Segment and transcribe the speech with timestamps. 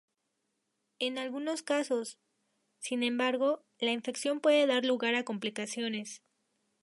[0.97, 2.17] En algunos casos,
[2.79, 6.23] sin embargo, la infección puede dar lugar a complicaciones.